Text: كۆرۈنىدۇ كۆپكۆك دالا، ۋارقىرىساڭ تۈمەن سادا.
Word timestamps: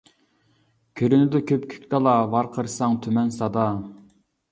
كۆرۈنىدۇ 1.01 1.41
كۆپكۆك 1.51 1.85
دالا، 1.91 2.13
ۋارقىرىساڭ 2.31 2.97
تۈمەن 3.05 3.31
سادا. 3.37 3.67